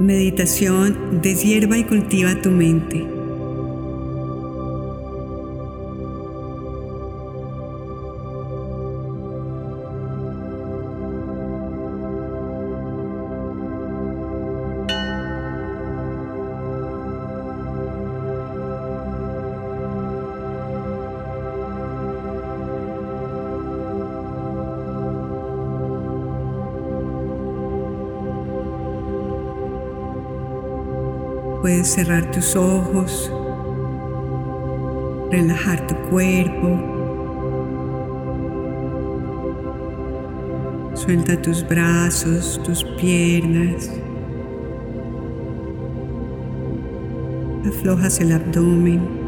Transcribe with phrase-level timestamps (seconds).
[0.00, 3.19] Meditación deshierva y cultiva tu mente.
[31.82, 33.32] Cerrar tus ojos,
[35.30, 36.78] relajar tu cuerpo,
[40.94, 43.90] suelta tus brazos, tus piernas,
[47.66, 49.19] aflojas el abdomen.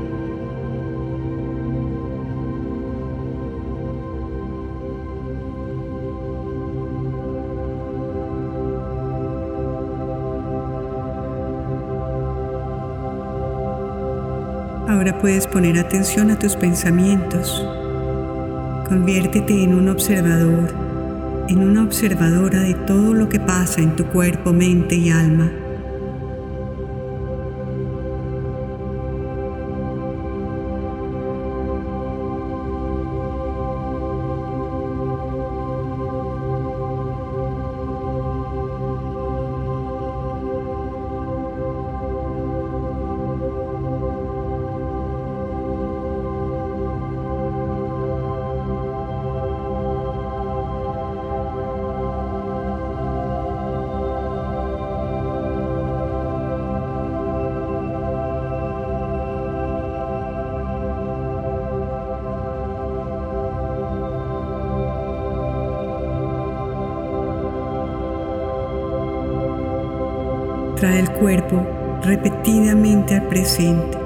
[15.22, 17.64] Puedes poner atención a tus pensamientos.
[18.88, 20.74] Conviértete en un observador,
[21.48, 25.61] en una observadora de todo lo que pasa en tu cuerpo, mente y alma.
[73.32, 74.01] Presente.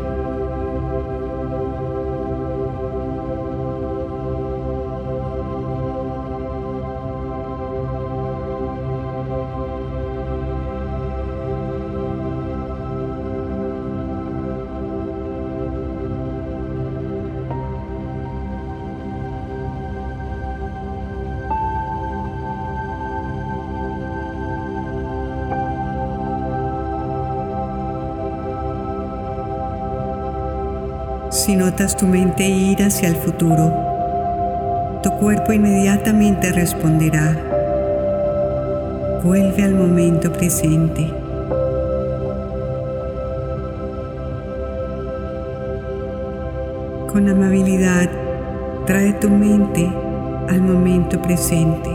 [31.47, 33.73] Si notas tu mente ir hacia el futuro,
[35.01, 37.37] tu cuerpo inmediatamente responderá.
[39.23, 41.09] Vuelve al momento presente.
[47.13, 48.11] Con amabilidad,
[48.85, 49.89] trae tu mente
[50.49, 51.91] al momento presente.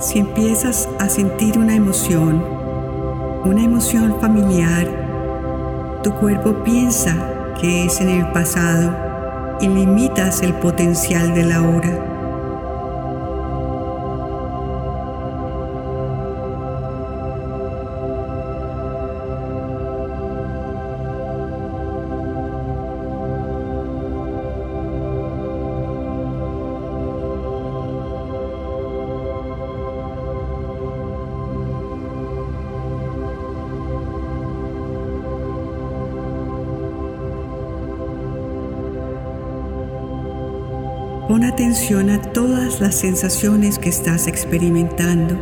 [0.00, 2.57] Si empiezas a sentir una emoción,
[3.44, 4.86] una emoción familiar,
[6.02, 7.14] tu cuerpo piensa
[7.60, 8.94] que es en el pasado
[9.60, 12.07] y limitas el potencial de la hora.
[41.48, 45.36] Atención a todas las sensaciones que estás experimentando.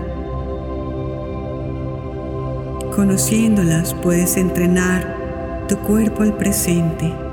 [2.95, 7.26] Conociéndolas puedes entrenar tu cuerpo al presente.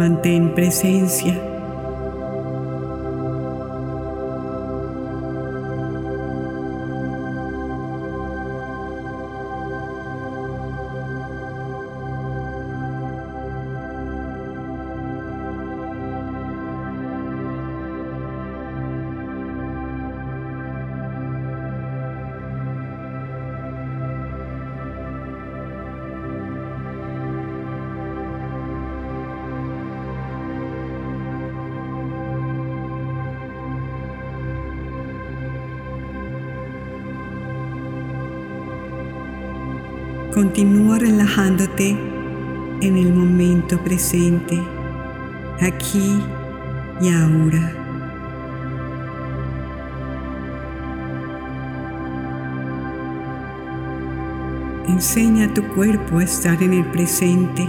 [0.00, 1.49] Mantén presencia.
[40.40, 41.90] Continúa relajándote
[42.80, 44.58] en el momento presente,
[45.60, 46.18] aquí
[46.98, 47.76] y ahora.
[54.88, 57.68] Enseña a tu cuerpo a estar en el presente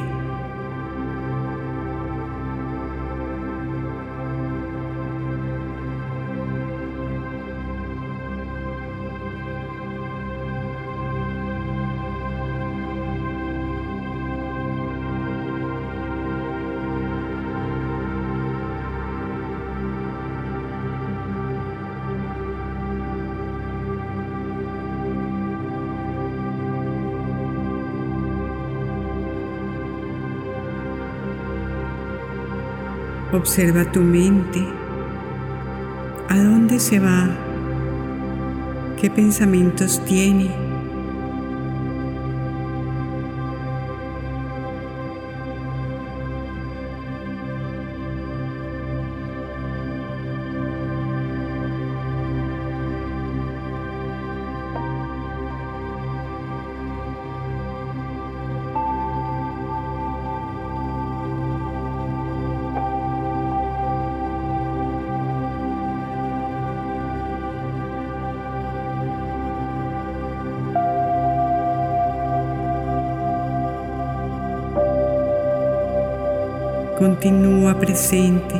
[33.41, 34.63] Observa tu mente.
[36.29, 37.27] ¿A dónde se va?
[39.01, 40.60] ¿Qué pensamientos tiene?
[77.01, 78.53] Continúa presente.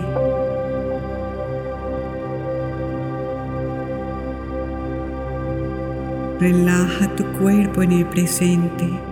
[6.40, 9.11] Relaja tu cuerpo en el presente.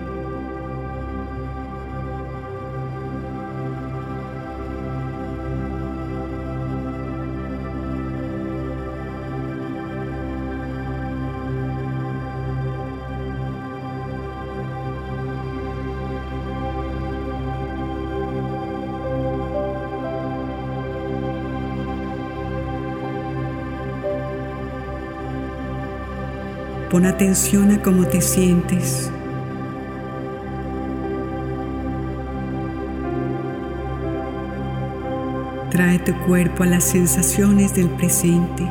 [26.90, 29.12] Pon atención a cómo te sientes.
[35.70, 38.68] Trae tu cuerpo a las sensaciones del presente,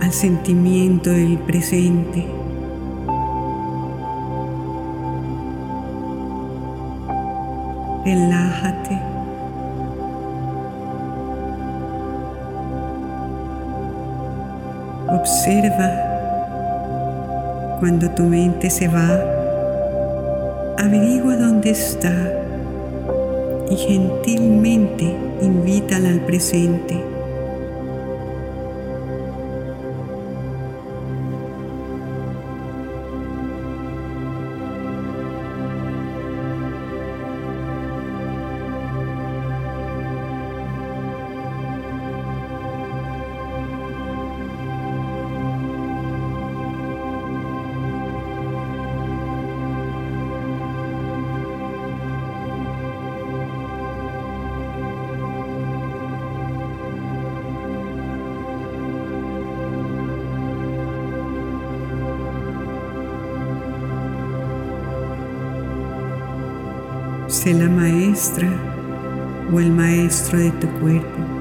[0.00, 2.24] al sentimiento del presente.
[8.04, 9.00] Relájate.
[15.08, 16.13] Observa
[17.84, 19.20] cuando tu mente se va,
[20.78, 22.32] averigua dónde está
[23.70, 27.13] y gentilmente invítala al presente.
[70.34, 71.33] Maestro de tu cuerpo.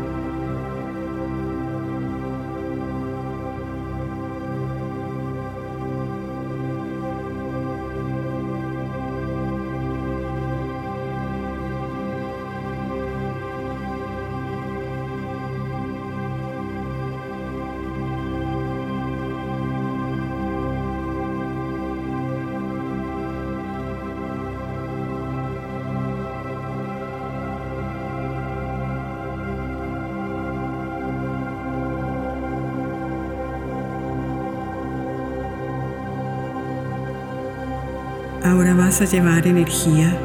[38.53, 40.15] Ahora vas a llevar energía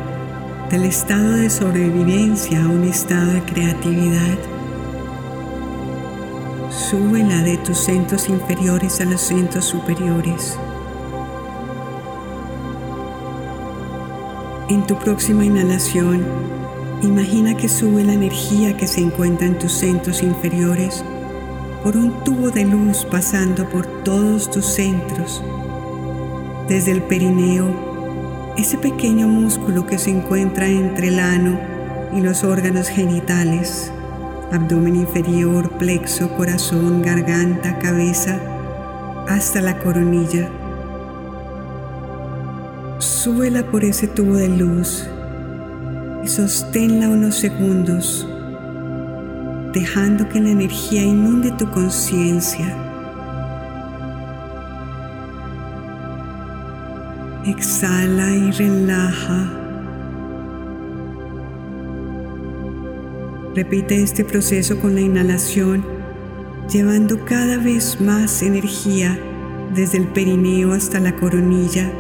[0.71, 4.37] del estado de sobrevivencia a un estado de creatividad.
[6.69, 10.59] Súbela de tus centros inferiores a los centros superiores.
[14.69, 16.23] En tu próxima inhalación,
[17.01, 21.03] imagina que sube la energía que se encuentra en tus centros inferiores
[21.83, 25.43] por un tubo de luz pasando por todos tus centros,
[26.69, 27.88] desde el perineo
[28.59, 31.61] ese pequeño músculo que se encuentra entre el ano
[32.13, 33.93] y los órganos genitales,
[34.51, 38.41] abdomen inferior, plexo, corazón, garganta, cabeza,
[39.29, 40.51] hasta la coronilla.
[42.99, 45.07] súbela por ese tubo de luz
[46.25, 48.27] y sosténla unos segundos,
[49.73, 52.88] dejando que la energía inunde tu conciencia.
[57.47, 59.51] Exhala y relaja.
[63.55, 65.85] Repite este proceso con la inhalación,
[66.69, 69.19] llevando cada vez más energía
[69.75, 71.91] desde el perineo hasta la coronilla,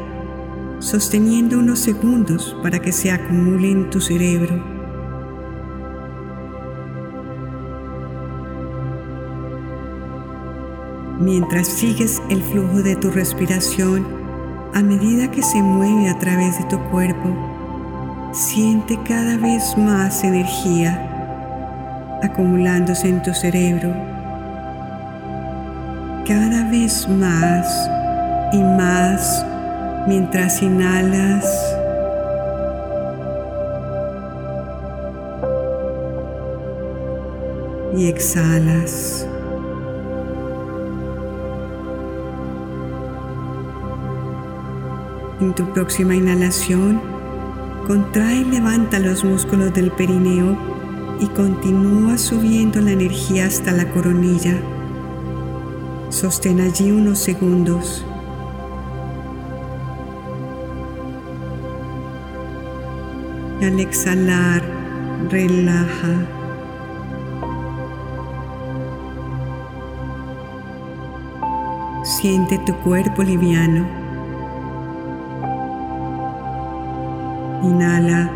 [0.80, 4.62] sosteniendo unos segundos para que se acumule en tu cerebro.
[11.20, 14.17] Mientras sigues el flujo de tu respiración,
[14.74, 17.28] a medida que se mueve a través de tu cuerpo,
[18.32, 21.04] siente cada vez más energía
[22.22, 24.18] acumulándose en tu cerebro
[26.28, 27.88] cada vez más
[28.52, 29.46] y más
[30.06, 31.74] mientras inhalas.
[37.96, 39.27] Y exhalas.
[45.40, 47.00] En tu próxima inhalación,
[47.86, 50.58] contrae y levanta los músculos del perineo
[51.20, 54.54] y continúa subiendo la energía hasta la coronilla.
[56.08, 58.04] Sostén allí unos segundos.
[63.62, 64.62] Al exhalar,
[65.30, 66.26] relaja.
[72.02, 74.07] Siente tu cuerpo liviano.
[77.62, 78.30] Inhala,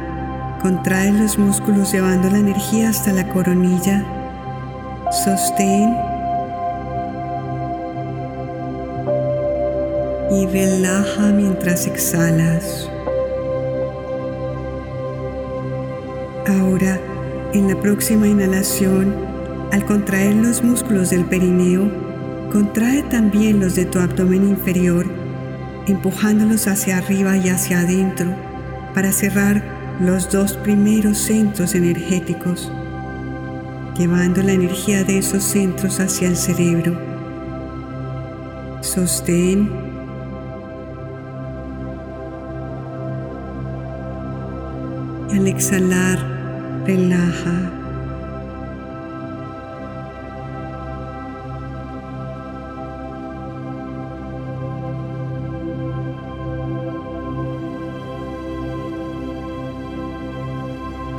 [0.61, 4.05] contrae los músculos llevando la energía hasta la coronilla.
[5.25, 5.95] Sostén
[10.33, 12.91] y relaja mientras exhalas.
[16.49, 16.99] Ahora,
[17.53, 19.15] en la próxima inhalación,
[19.71, 21.89] al contraer los músculos del perineo,
[22.51, 25.07] contrae también los de tu abdomen inferior,
[25.87, 28.52] empujándolos hacia arriba y hacia adentro
[28.95, 29.63] para cerrar
[30.01, 32.71] los dos primeros centros energéticos,
[33.97, 36.99] llevando la energía de esos centros hacia el cerebro.
[38.81, 39.71] Sostén
[45.31, 46.19] al exhalar,
[46.87, 47.82] relaja.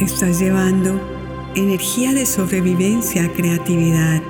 [0.03, 0.99] Estás llevando
[1.55, 4.21] energía de sobrevivencia a creatividad.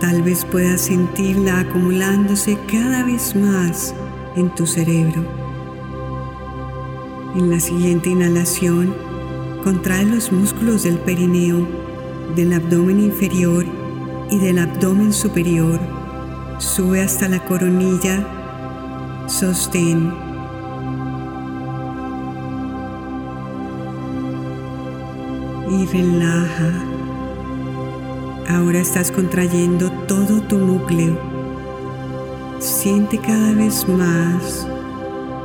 [0.00, 3.94] Tal vez puedas sentirla acumulándose cada vez más
[4.34, 5.22] en tu cerebro.
[7.36, 8.94] En la siguiente inhalación,
[9.62, 11.68] contrae los músculos del perineo,
[12.34, 13.66] del abdomen inferior
[14.30, 15.78] y del abdomen superior.
[16.58, 19.26] Sube hasta la coronilla.
[19.28, 20.23] Sostén.
[25.76, 26.72] Y relaja.
[28.48, 31.18] Ahora estás contrayendo todo tu núcleo.
[32.60, 34.68] Siente cada vez más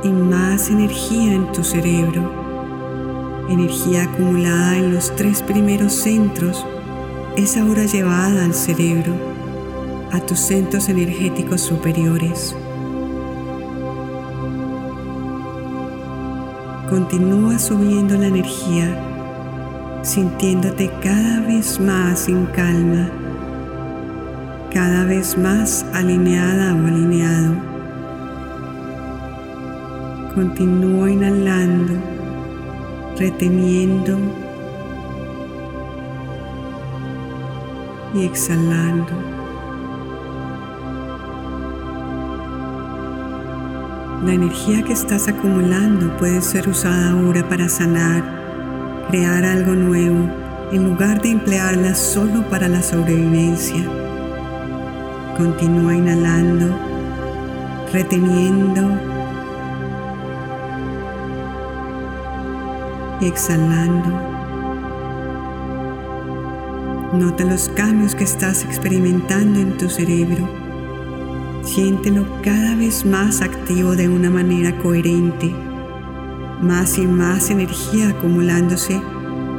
[0.04, 6.64] y más energía en tu cerebro, energía acumulada en los tres primeros centros
[7.36, 9.12] es ahora llevada al cerebro,
[10.12, 12.54] a tus centros energéticos superiores.
[16.88, 19.09] Continúa subiendo la energía,
[20.02, 23.08] sintiéndote cada vez más en calma,
[24.72, 27.70] cada vez más alineada o alineado
[30.34, 31.92] Continúa inhalando,
[33.18, 34.16] reteniendo
[38.14, 39.12] y exhalando.
[44.24, 48.22] La energía que estás acumulando puede ser usada ahora para sanar,
[49.10, 50.28] crear algo nuevo,
[50.72, 53.84] en lugar de emplearla solo para la sobrevivencia.
[55.36, 56.74] Continúa inhalando,
[57.92, 59.10] reteniendo
[63.26, 64.08] exhalando.
[67.12, 70.48] Nota los cambios que estás experimentando en tu cerebro.
[71.64, 75.52] Siéntelo cada vez más activo de una manera coherente.
[76.62, 79.00] Más y más energía acumulándose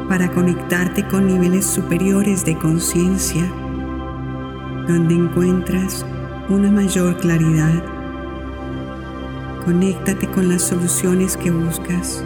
[0.08, 3.44] para conectarte con niveles superiores de conciencia,
[4.88, 6.06] donde encuentras
[6.50, 7.84] una mayor claridad.
[9.66, 12.24] Conéctate con las soluciones que buscas.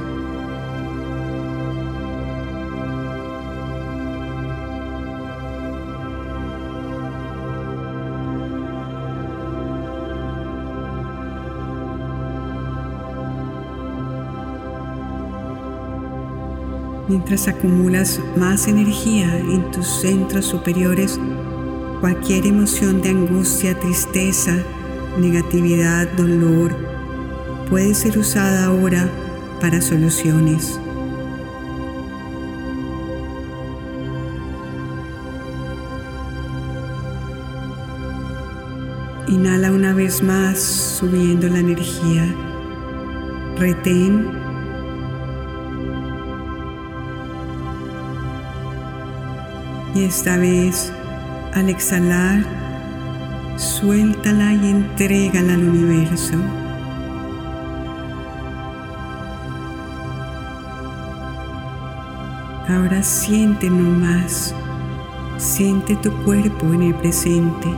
[17.07, 21.19] Mientras acumulas más energía en tus centros superiores,
[22.01, 24.57] cualquier emoción de angustia, tristeza,
[25.19, 26.75] negatividad, dolor,
[27.69, 29.07] puede ser usada ahora
[29.61, 30.79] para soluciones.
[39.27, 42.33] Inhala una vez más subiendo la energía.
[43.59, 44.44] Retén
[49.95, 50.91] Y esta vez,
[51.53, 52.43] al exhalar,
[53.55, 56.35] suéltala y entrégala al universo.
[62.67, 64.53] Ahora siente nomás,
[65.37, 67.69] siente tu cuerpo en el presente.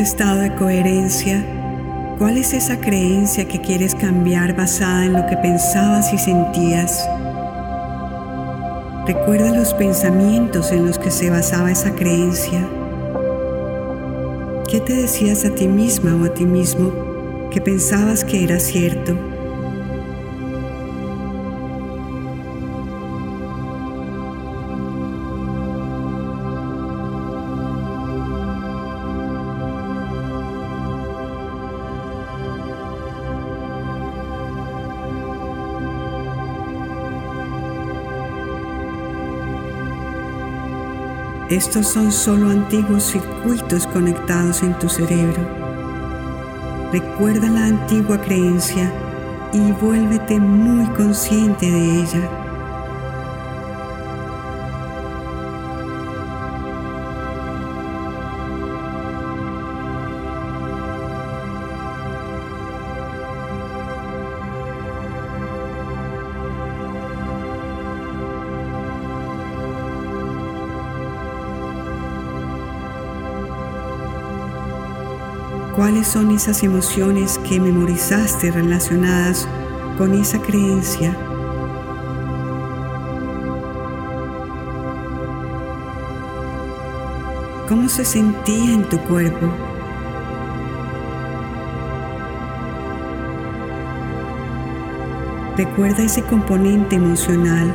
[0.00, 1.44] Este estado de coherencia,
[2.16, 7.06] ¿cuál es esa creencia que quieres cambiar basada en lo que pensabas y sentías?
[9.06, 12.66] Recuerda los pensamientos en los que se basaba esa creencia.
[14.68, 19.29] ¿Qué te decías a ti misma o a ti mismo que pensabas que era cierto?
[41.50, 45.42] Estos son solo antiguos circuitos conectados en tu cerebro.
[46.92, 48.92] Recuerda la antigua creencia
[49.52, 52.39] y vuélvete muy consciente de ella.
[76.00, 79.46] ¿Cuáles son esas emociones que memorizaste relacionadas
[79.98, 81.14] con esa creencia?
[87.68, 89.46] ¿Cómo se sentía en tu cuerpo?
[95.58, 97.74] Recuerda ese componente emocional.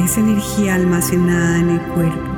[0.00, 2.33] Esa energía almacenada en el cuerpo.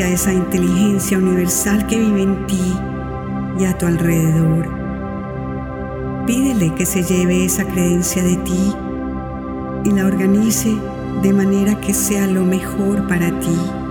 [0.00, 2.72] A esa inteligencia universal que vive en ti
[3.58, 4.66] y a tu alrededor.
[6.26, 8.72] Pídele que se lleve esa creencia de ti
[9.84, 10.74] y la organice
[11.22, 13.81] de manera que sea lo mejor para ti.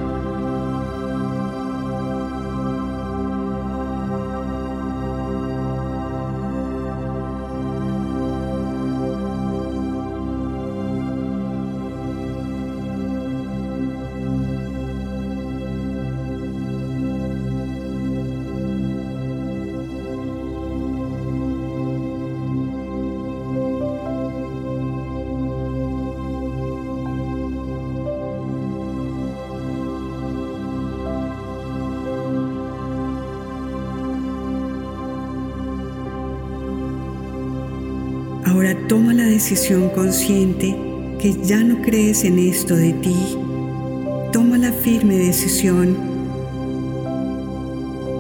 [38.88, 40.78] Toma la decisión consciente
[41.20, 43.16] que ya no crees en esto de ti,
[44.32, 45.96] toma la firme decisión.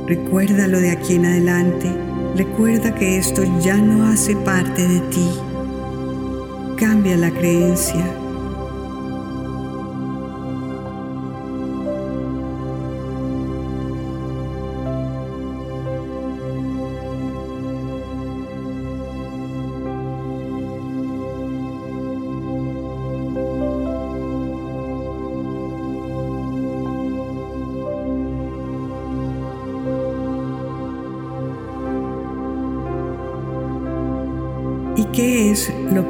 [0.08, 1.92] Recuérdalo de aquí en adelante.
[2.36, 5.30] Recuerda que esto ya no hace parte de ti.
[6.78, 8.21] Cambia la creencia.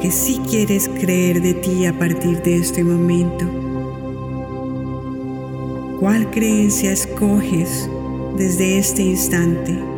[0.02, 3.46] Que sí quieres creer de ti a partir de este momento?
[6.00, 7.88] ¿Cuál creencia escoges
[8.36, 9.91] desde este instante?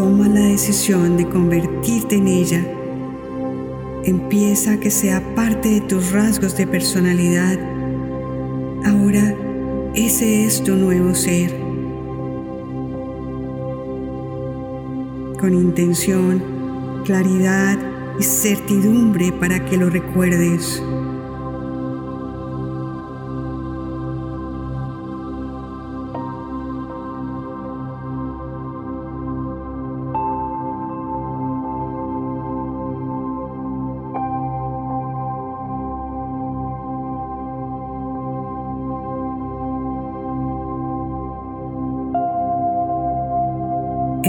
[0.00, 2.66] Toma la decisión de convertirte en ella.
[4.02, 7.58] Empieza a que sea parte de tus rasgos de personalidad.
[8.86, 9.36] Ahora
[9.94, 11.50] ese es tu nuevo ser.
[15.38, 17.78] Con intención, claridad
[18.18, 20.82] y certidumbre para que lo recuerdes.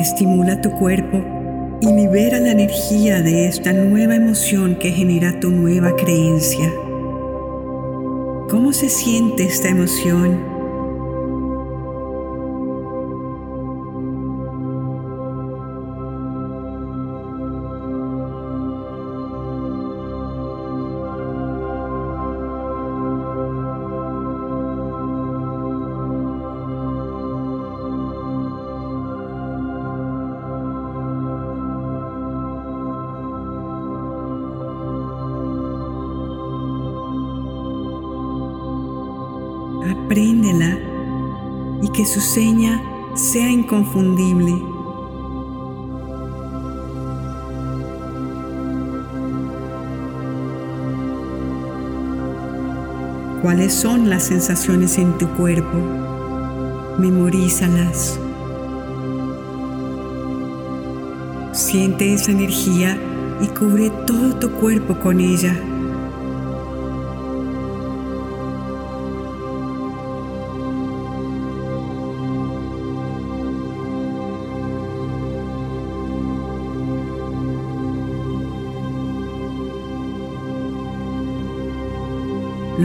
[0.02, 1.24] Estimula tu cuerpo
[1.80, 6.72] y libera la energía de esta nueva emoción que genera tu nueva creencia.
[8.50, 10.51] ¿Cómo se siente esta emoción?
[42.02, 42.82] Que su seña
[43.14, 44.60] sea inconfundible.
[53.44, 55.78] ¿Cuáles son las sensaciones en tu cuerpo?
[56.98, 58.20] Memorízalas.
[61.52, 62.98] Siente esa energía
[63.42, 65.56] y cubre todo tu cuerpo con ella.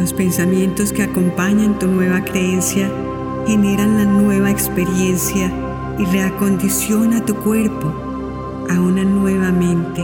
[0.07, 2.89] Los pensamientos que acompañan tu nueva creencia
[3.45, 5.51] generan la nueva experiencia
[5.99, 7.89] y reacondiciona tu cuerpo
[8.71, 10.03] a una nueva mente,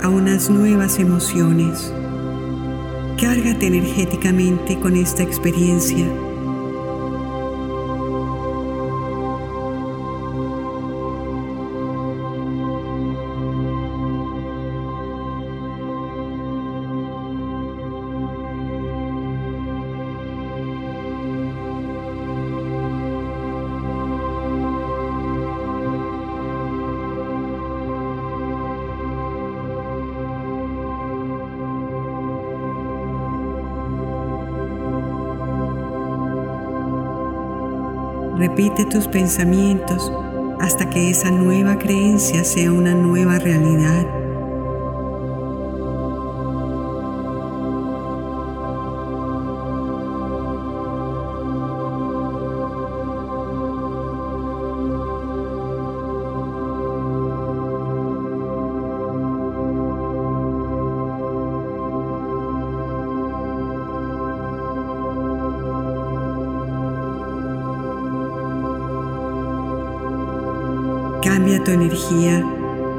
[0.00, 1.92] a unas nuevas emociones.
[3.20, 6.06] Cárgate energéticamente con esta experiencia.
[38.56, 40.12] Repite tus pensamientos
[40.60, 44.06] hasta que esa nueva creencia sea una nueva realidad.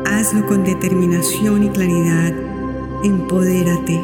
[0.06, 2.34] Hazlo con determinación y claridad,
[3.04, 4.02] empodérate.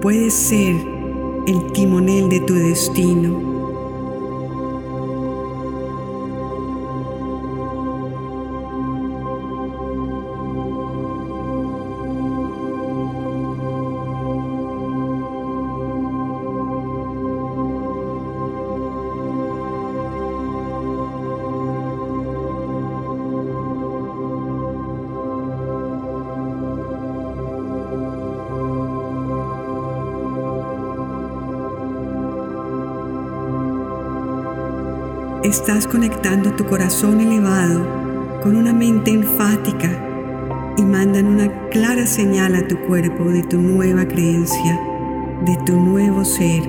[0.00, 0.76] Puedes ser
[1.46, 3.55] el timonel de tu destino.
[35.58, 39.90] Estás conectando tu corazón elevado con una mente enfática
[40.76, 44.78] y mandan una clara señal a tu cuerpo de tu nueva creencia,
[45.46, 46.62] de tu nuevo ser.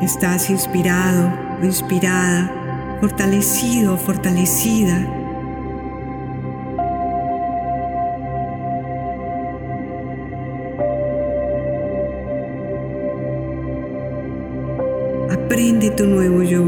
[0.00, 5.06] Estás inspirado o inspirada, fortalecido o fortalecida
[15.96, 16.64] tu nuevo yo.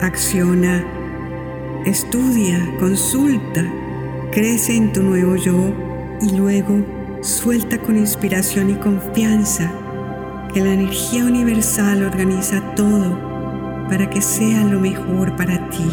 [0.00, 0.84] Acciona,
[1.86, 3.64] estudia, consulta,
[4.30, 5.72] crece en tu nuevo yo
[6.20, 9.72] y luego Suelta con inspiración y confianza
[10.54, 13.18] que la energía universal organiza todo
[13.88, 15.90] para que sea lo mejor para ti.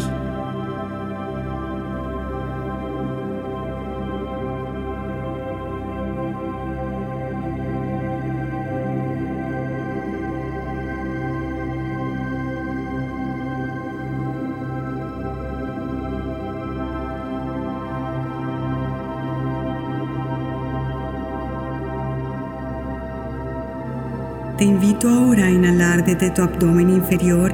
[26.06, 27.52] Desde tu abdomen inferior,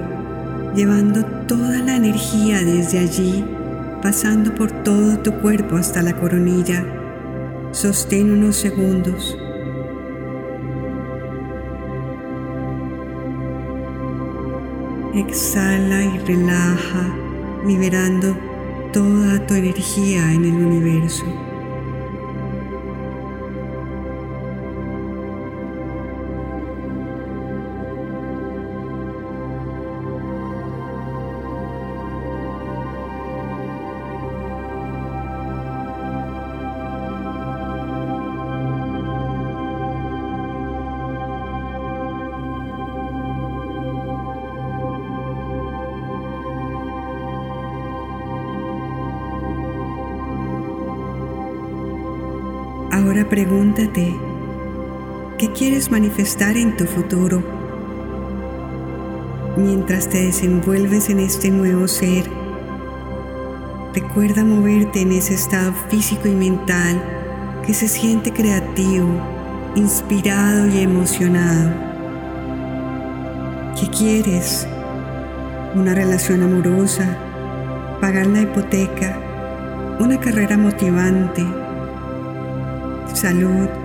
[0.75, 3.45] llevando toda la energía desde allí,
[4.03, 6.85] pasando por todo tu cuerpo hasta la coronilla.
[7.71, 9.38] Sostén unos segundos.
[15.15, 17.15] Exhala y relaja,
[17.67, 18.37] liberando
[18.93, 21.52] toda tu energía en el universo.
[53.12, 54.16] Ahora pregúntate,
[55.37, 57.42] ¿qué quieres manifestar en tu futuro?
[59.55, 62.25] Mientras te desenvuelves en este nuevo ser,
[63.94, 67.03] recuerda moverte en ese estado físico y mental
[67.66, 69.11] que se siente creativo,
[69.75, 71.70] inspirado y emocionado.
[73.79, 74.66] ¿Qué quieres?
[75.75, 77.14] ¿Una relación amorosa?
[78.01, 79.18] ¿Pagar la hipoteca?
[80.01, 81.44] ¿Una carrera motivante?
[83.23, 83.82] Salud.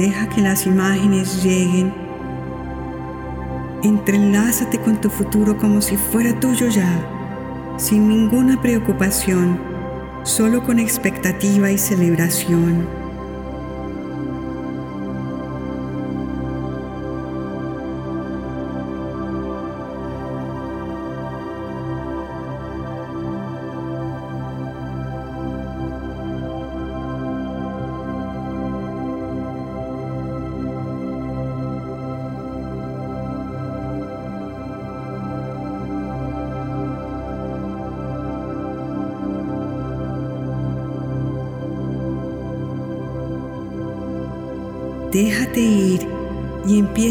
[0.00, 1.92] Deja que las imágenes lleguen.
[3.82, 6.88] Entrelázate con tu futuro como si fuera tuyo ya,
[7.76, 9.60] sin ninguna preocupación,
[10.22, 12.99] solo con expectativa y celebración.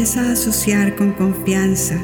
[0.00, 1.98] Empieza a asociar con confianza.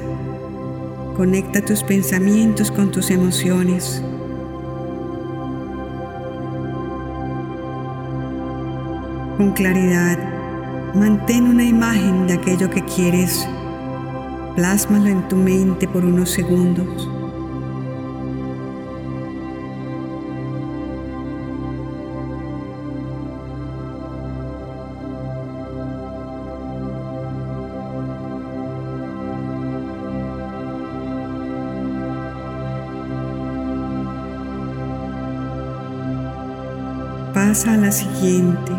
[1.17, 4.03] Conecta tus pensamientos con tus emociones.
[9.39, 10.19] Con claridad,
[10.95, 13.49] mantén una imagen de aquello que quieres.
[14.57, 17.16] Plásmalo en tu mente por unos segundos.
[37.49, 38.73] Pasa a la siguiente.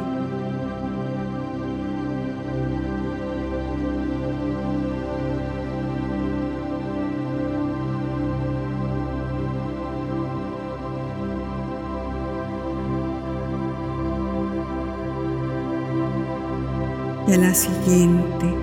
[17.27, 18.56] y a la siguiente.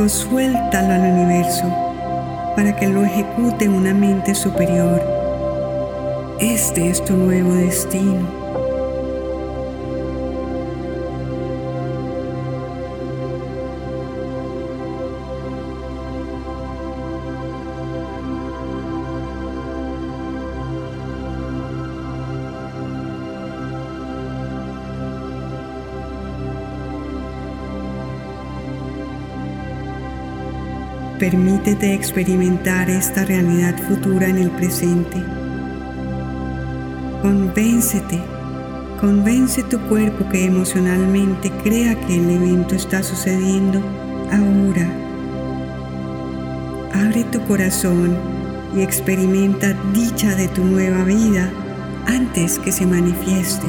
[0.00, 1.64] Luego suéltalo al universo
[2.56, 4.98] para que lo ejecute una mente superior.
[6.40, 8.39] Este es tu nuevo destino.
[31.20, 35.22] Permítete experimentar esta realidad futura en el presente.
[37.20, 38.18] Convéncete,
[38.98, 43.82] convence tu cuerpo que emocionalmente crea que el evento está sucediendo
[44.32, 44.90] ahora.
[46.94, 48.16] Abre tu corazón
[48.74, 51.50] y experimenta dicha de tu nueva vida
[52.06, 53.66] antes que se manifieste.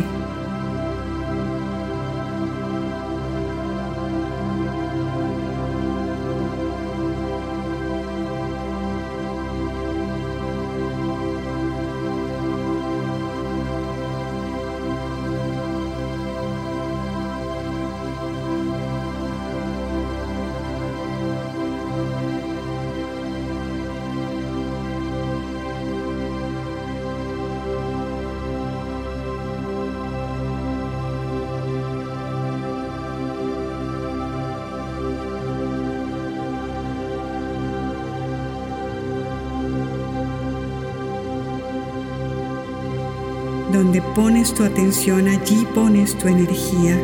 [44.15, 46.97] Pones tu atención, allí pones tu energía.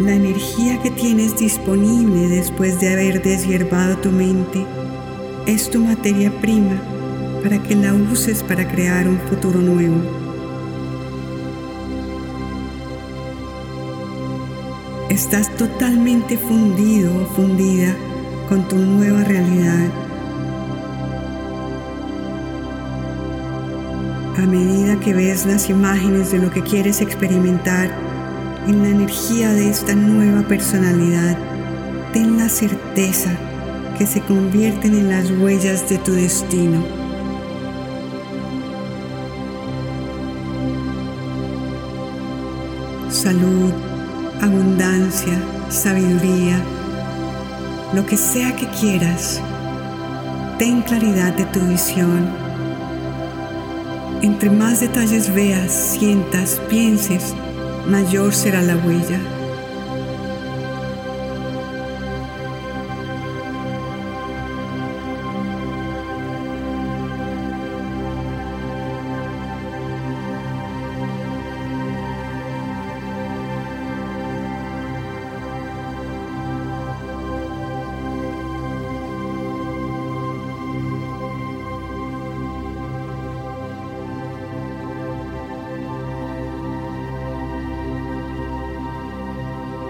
[0.00, 4.64] La energía que tienes disponible después de haber deshiervado tu mente
[5.46, 6.80] es tu materia prima
[7.42, 9.96] para que la uses para crear un futuro nuevo.
[15.08, 17.96] Estás totalmente fundido o fundida
[18.48, 20.07] con tu nueva realidad
[24.38, 27.90] a medida que ves las imágenes de lo que quieres experimentar
[28.68, 31.36] en la energía de esta nueva personalidad,
[32.12, 33.30] ten la certeza
[33.98, 36.84] que se convierten en las huellas de tu destino.
[43.10, 43.72] Salud,
[44.40, 45.36] abundancia,
[45.68, 46.62] sabiduría,
[47.92, 49.40] lo que sea que quieras,
[50.58, 52.47] ten claridad de tu visión
[54.22, 57.34] entre más detalles veas, sientas, pienses,
[57.86, 59.37] mayor será la huella.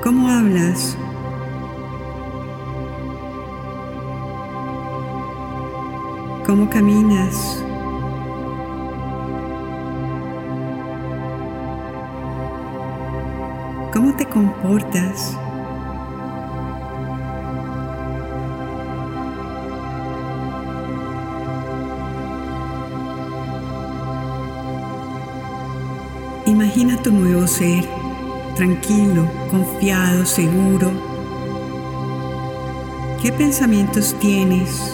[0.09, 0.97] ¿Cómo hablas?
[6.47, 7.63] ¿Cómo caminas?
[13.93, 15.37] ¿Cómo te comportas?
[26.47, 28.08] Imagina tu nuevo ser
[28.59, 30.91] tranquilo, confiado, seguro.
[33.23, 34.93] ¿Qué pensamientos tienes?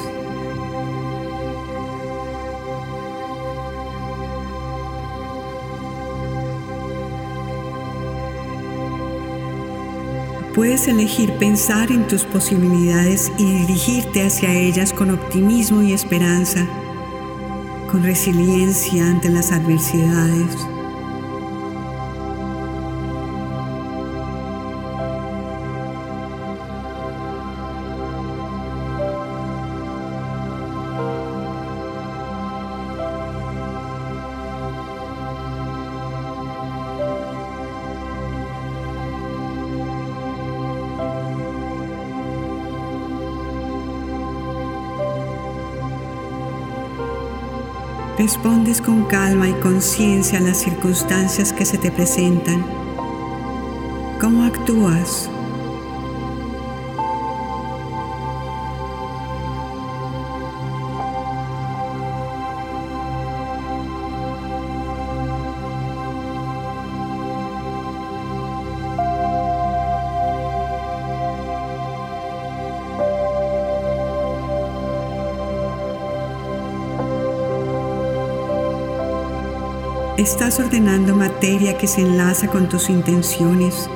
[10.55, 16.67] Puedes elegir pensar en tus posibilidades y dirigirte hacia ellas con optimismo y esperanza,
[17.91, 20.74] con resiliencia ante las adversidades.
[48.25, 52.65] Respondes con calma y conciencia a las circunstancias que se te presentan.
[54.19, 55.29] ¿Cómo actúas?
[80.25, 83.91] Estás ordenando materia que se enlaza con tus intenciones.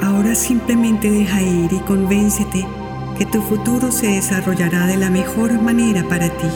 [0.00, 2.79] Ahora simplemente deja ir y convéncete
[3.20, 6.48] que tu futuro se desarrollará de la mejor manera para ti.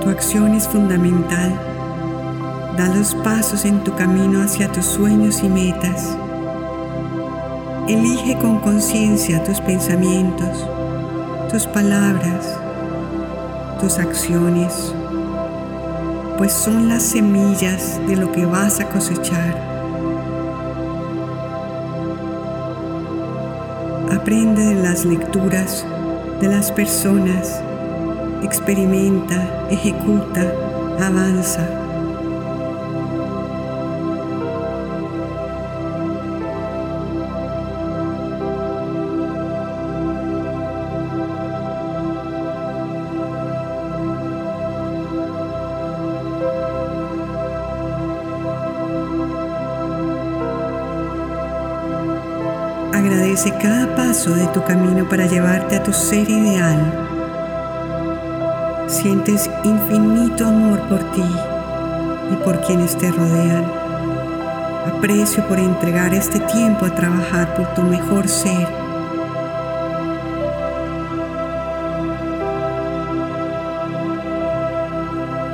[0.00, 1.60] Tu acción es fundamental.
[2.76, 6.16] Da los pasos en tu camino hacia tus sueños y metas.
[7.88, 10.66] Elige con conciencia tus pensamientos,
[11.48, 12.58] tus palabras,
[13.80, 14.92] tus acciones,
[16.36, 19.56] pues son las semillas de lo que vas a cosechar.
[24.12, 25.86] Aprende de las lecturas
[26.40, 27.62] de las personas,
[28.42, 30.52] experimenta, ejecuta,
[30.98, 31.85] avanza.
[53.36, 56.78] Cada paso de tu camino para llevarte a tu ser ideal.
[58.86, 61.22] Sientes infinito amor por ti
[62.32, 63.70] y por quienes te rodean.
[64.86, 68.66] Aprecio por entregar este tiempo a trabajar por tu mejor ser.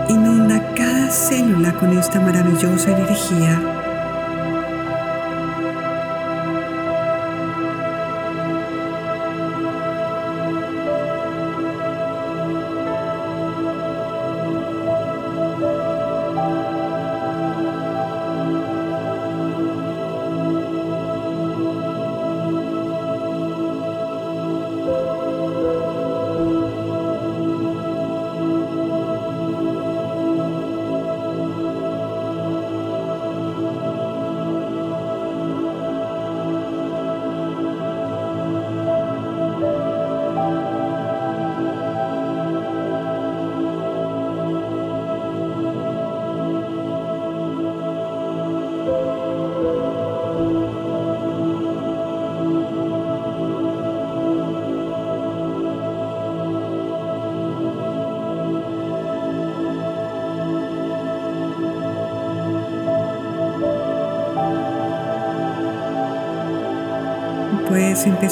[0.09, 3.82] Inunda cada célula con esta maravillosa energía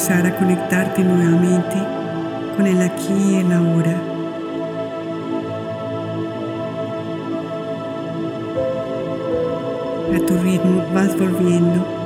[0.09, 1.75] a conectarte nuevamente
[2.57, 3.95] con el aquí y el ahora.
[10.15, 12.00] A tu ritmo vas volviendo